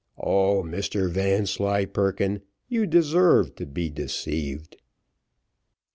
Oh! 0.17 0.63
Mr 0.65 1.11
Vanslyperken, 1.11 2.41
you 2.67 2.87
deserved 2.87 3.55
to 3.57 3.67
be 3.67 3.87
deceived. 3.91 4.77